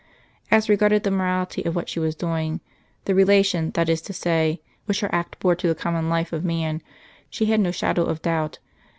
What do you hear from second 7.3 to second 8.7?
had no shadow of doubt.